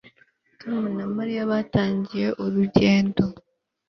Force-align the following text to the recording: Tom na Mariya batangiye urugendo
Tom 0.61 0.83
na 0.97 1.05
Mariya 1.15 1.49
batangiye 1.51 2.27
urugendo 2.43 3.23